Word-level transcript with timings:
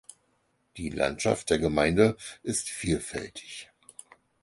Die 0.77 0.89
Landschaft 0.89 1.51
der 1.51 1.59
Gemeinde 1.59 2.17
ist 2.41 2.69
vielfältig. 2.71 3.69